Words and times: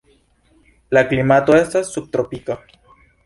La 0.97 1.03
klimato 1.11 1.57
estas 1.59 1.93
subtropika. 1.97 2.57